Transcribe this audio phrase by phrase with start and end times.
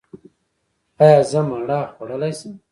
[1.03, 2.53] ایا زه مڼه خوړلی شم؟